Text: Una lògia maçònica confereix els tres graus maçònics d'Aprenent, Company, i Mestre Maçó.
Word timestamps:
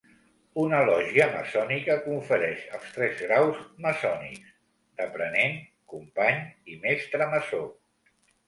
Una 0.59 0.77
lògia 0.85 1.27
maçònica 1.33 1.97
confereix 2.05 2.63
els 2.77 2.89
tres 2.95 3.21
graus 3.25 3.61
maçònics 3.87 4.49
d'Aprenent, 4.49 5.63
Company, 5.97 6.45
i 6.77 6.83
Mestre 6.87 7.33
Maçó. 7.37 7.65